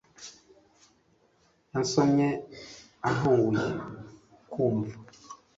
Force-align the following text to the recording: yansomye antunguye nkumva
yansomye 1.71 2.27
antunguye 3.07 3.67
nkumva 4.47 4.93